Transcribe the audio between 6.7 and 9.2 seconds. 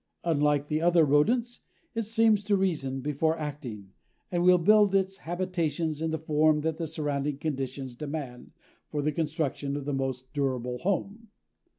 the surrounding conditions demand for the